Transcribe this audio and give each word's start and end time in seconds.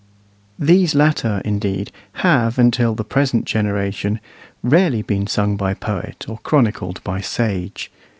These 0.57 0.95
latter, 0.95 1.43
indeed, 1.45 1.91
have, 2.13 2.57
until 2.57 2.95
the 2.95 3.03
present 3.03 3.45
generation, 3.45 4.19
rarely 4.63 5.03
been 5.03 5.27
sung 5.27 5.57
by 5.57 5.75
poet, 5.75 6.25
or 6.27 6.39
chronicled 6.39 7.03
by 7.03 7.21
sage. 7.21 7.91